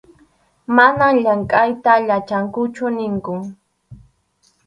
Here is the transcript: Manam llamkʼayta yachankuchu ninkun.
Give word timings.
Manam 0.75 1.13
llamkʼayta 1.23 1.93
yachankuchu 2.09 2.85
ninkun. 2.97 3.39